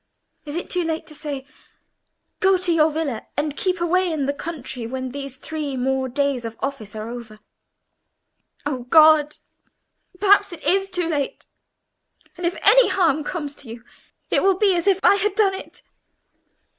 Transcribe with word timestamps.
Is 0.45 0.55
it 0.55 0.67
too 0.67 0.83
late 0.83 1.05
to 1.05 1.13
say, 1.13 1.45
'Go 2.39 2.57
to 2.57 2.73
your 2.73 2.89
villa 2.89 3.27
and 3.37 3.55
keep 3.55 3.79
away 3.79 4.11
in 4.11 4.25
the 4.25 4.33
country 4.33 4.87
when 4.87 5.11
these 5.11 5.37
three 5.37 5.77
more 5.77 6.09
days 6.09 6.43
of 6.43 6.57
office 6.59 6.95
are 6.95 7.07
over?' 7.07 7.39
Oh 8.65 8.85
God! 8.89 9.35
perhaps 10.19 10.51
it 10.53 10.63
is 10.63 10.89
too 10.89 11.07
late! 11.07 11.45
and 12.35 12.47
if 12.47 12.55
any 12.63 12.87
harm 12.87 13.23
comes 13.23 13.53
to 13.57 13.69
you, 13.69 13.83
it 14.31 14.41
will 14.41 14.57
be 14.57 14.75
as 14.75 14.87
if 14.87 14.99
I 15.03 15.17
had 15.17 15.35
done 15.35 15.53
it!" 15.53 15.83